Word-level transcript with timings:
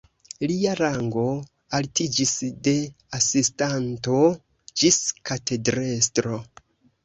Lia 0.51 0.71
rango 0.77 1.25
altiĝis 1.81 2.33
de 2.69 2.75
asistanto 3.19 4.21
ĝis 4.83 5.01
katedrestro. 5.33 6.45